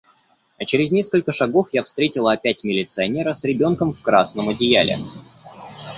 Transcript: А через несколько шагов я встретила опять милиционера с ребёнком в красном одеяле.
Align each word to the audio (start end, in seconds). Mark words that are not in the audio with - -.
А 0.57 0.65
через 0.65 0.91
несколько 0.91 1.31
шагов 1.31 1.67
я 1.73 1.83
встретила 1.83 2.31
опять 2.31 2.63
милиционера 2.63 3.35
с 3.35 3.43
ребёнком 3.43 3.93
в 3.93 4.01
красном 4.01 4.49
одеяле. 4.49 4.97